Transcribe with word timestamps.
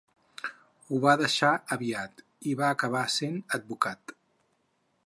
Ho 0.87 0.99
va 1.03 1.13
deixar 1.21 1.51
aviat, 1.77 2.25
i 2.53 2.57
va 2.63 2.73
acabar 2.79 3.05
sent 3.21 3.39
advocat. 3.61 4.17